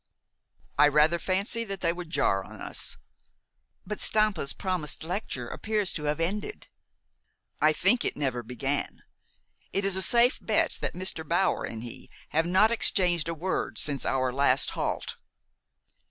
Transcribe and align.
"I 0.79 0.87
rather 0.87 1.19
fancy 1.19 1.63
that 1.65 1.81
they 1.81 1.93
would 1.93 2.09
jar 2.09 2.43
on 2.43 2.59
us." 2.59 2.97
"But 3.85 4.01
Stampa's 4.01 4.51
promised 4.51 5.03
lecture 5.03 5.47
appears 5.47 5.91
to 5.93 6.05
have 6.05 6.19
ended?" 6.19 6.69
"I 7.61 7.71
think 7.71 8.03
it 8.03 8.17
never 8.17 8.41
began. 8.41 9.03
It 9.71 9.85
is 9.85 9.95
a 9.97 10.01
safe 10.01 10.39
bet 10.41 10.79
that 10.81 10.95
Mr. 10.95 11.23
Bower 11.23 11.65
and 11.65 11.83
he 11.83 12.09
have 12.29 12.47
not 12.47 12.71
exchanged 12.71 13.27
a 13.29 13.35
word 13.35 13.77
since 13.77 14.03
our 14.03 14.33
last 14.33 14.71
halt." 14.71 15.17